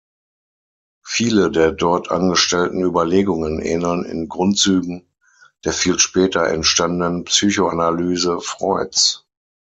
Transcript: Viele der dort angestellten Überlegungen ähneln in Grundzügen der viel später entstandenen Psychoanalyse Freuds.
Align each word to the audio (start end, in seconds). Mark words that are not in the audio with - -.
Viele 1.05 1.51
der 1.51 1.73
dort 1.73 2.09
angestellten 2.09 2.81
Überlegungen 2.83 3.59
ähneln 3.59 4.03
in 4.03 4.27
Grundzügen 4.29 5.05
der 5.63 5.73
viel 5.73 5.99
später 5.99 6.43
entstandenen 6.47 7.23
Psychoanalyse 7.25 8.39
Freuds. 8.41 9.27